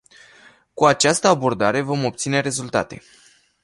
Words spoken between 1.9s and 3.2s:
obține rezultate.